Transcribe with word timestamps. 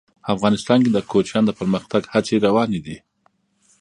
افغانستان 0.33 0.77
کې 0.83 0.91
د 0.93 0.97
کوچیانو 1.11 1.47
د 1.49 1.51
پرمختګ 1.59 2.01
هڅې 2.13 2.35
روانې 2.45 2.79
دي. 2.85 2.97